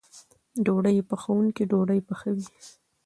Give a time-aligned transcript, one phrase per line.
[0.65, 2.45] ډوډۍ پخوونکی ډوډۍ پخوي.